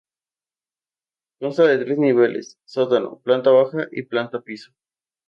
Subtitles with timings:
[1.39, 4.73] Consta de tres niveles: sótano, planta baja y planta piso.